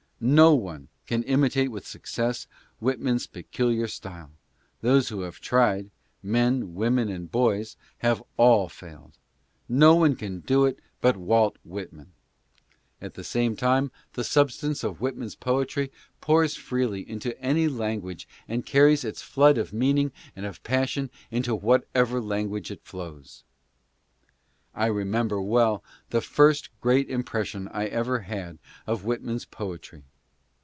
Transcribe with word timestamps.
No 0.23 0.53
one 0.53 0.87
can 1.07 1.23
imitate 1.23 1.71
with 1.71 1.87
success 1.87 2.45
Whitman's 2.77 3.25
pecu 3.25 3.75
liar 3.75 3.87
style; 3.87 4.29
those 4.81 5.09
who 5.09 5.21
have 5.21 5.39
tried— 5.39 5.89
men, 6.21 6.75
women 6.75 7.09
and 7.09 7.31
boys— 7.31 7.75
have 8.05 8.21
all 8.37 8.69
failed. 8.69 9.17
No 9.67 9.95
one 9.95 10.15
can 10.15 10.41
do 10.41 10.65
it 10.65 10.77
but 11.01 11.17
Walt 11.17 11.57
Whitman. 11.65 12.13
At 13.01 13.15
the 13.15 13.23
same 13.23 13.55
3 13.55 13.57
5 13.57 13.57
ADDRESSES. 13.57 13.67
time 13.67 13.91
the 14.13 14.23
substance 14.23 14.83
of 14.83 15.01
Whitman's 15.01 15.33
poetry 15.33 15.91
pours 16.21 16.55
freely 16.55 17.01
into 17.09 17.35
any 17.41 17.67
language 17.67 18.27
and 18.47 18.63
carries 18.63 19.03
its 19.03 19.23
flood 19.23 19.57
of 19.57 19.73
meaning 19.73 20.11
and 20.35 20.45
of 20.45 20.61
passion 20.61 21.09
into 21.31 21.55
whatever 21.55 22.21
language 22.21 22.69
it 22.69 22.83
flows. 22.85 23.43
I 24.75 24.85
remember 24.85 25.41
well 25.41 25.83
the 26.11 26.21
first 26.21 26.69
great 26.79 27.09
impression 27.09 27.67
I 27.69 27.87
ever 27.87 28.19
had 28.19 28.59
of 28.85 29.01
W 29.01 29.19
lkman's 29.19 29.45
poetry. 29.45 30.03